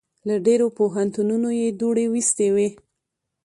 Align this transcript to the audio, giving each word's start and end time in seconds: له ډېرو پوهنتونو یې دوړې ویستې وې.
له 0.27 0.35
ډېرو 0.45 0.67
پوهنتونو 0.77 1.49
یې 1.59 1.67
دوړې 1.79 2.05
ویستې 2.13 2.47
وې. 2.55 2.69